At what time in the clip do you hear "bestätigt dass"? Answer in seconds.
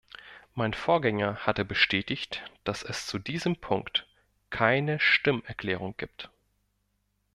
1.63-2.81